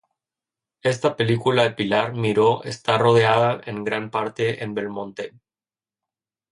Esta 0.81 1.15
película 1.15 1.61
de 1.61 1.73
Pilar 1.73 2.13
Miró 2.15 2.63
está 2.63 2.97
rodada 2.97 3.61
en 3.67 3.83
gran 3.83 4.09
parte 4.09 4.63
en 4.63 4.73
Belmonte. 4.73 5.35